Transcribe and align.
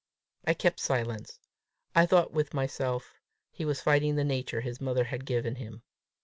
I 0.47 0.55
kept 0.55 0.79
silence. 0.79 1.37
I 1.93 2.07
thought 2.07 2.33
with 2.33 2.55
myself 2.55 3.19
he 3.51 3.65
was 3.65 3.81
fighting 3.83 4.15
the 4.15 4.23
nature 4.23 4.61
his 4.61 4.81
mother 4.81 5.03
had 5.03 5.27
given 5.27 5.57
him. 5.57 5.83